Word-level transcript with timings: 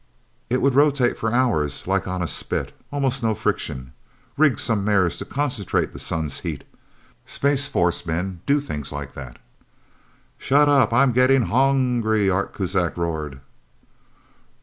It 0.49 0.63
would 0.63 0.73
rotate 0.73 1.15
for 1.19 1.31
hours 1.31 1.85
like 1.85 2.07
on 2.07 2.23
a 2.23 2.27
spit 2.27 2.75
almost 2.91 3.21
no 3.21 3.35
friction. 3.35 3.93
Rig 4.35 4.57
some 4.57 4.83
mirrors 4.83 5.19
to 5.19 5.25
concentrate 5.25 5.93
the 5.93 5.99
sun's 5.99 6.39
heat. 6.39 6.63
Space 7.27 7.67
Force 7.67 8.03
men 8.07 8.41
do 8.47 8.59
things 8.59 8.91
like 8.91 9.13
that." 9.13 9.37
"Shut 10.39 10.67
up 10.67 10.91
I'm 10.91 11.11
getting 11.11 11.43
hong 11.43 12.01
gry!" 12.01 12.29
Art 12.31 12.51
Kuzak 12.51 12.97
roared. 12.97 13.41